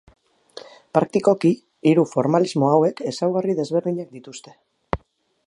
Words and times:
Praktikoki, 0.97 1.51
hiru 1.91 2.07
formalismo 2.15 2.71
hauek 2.73 3.05
ezaugarri 3.13 3.59
desberdinak 3.61 4.13
dituzte. 4.19 4.57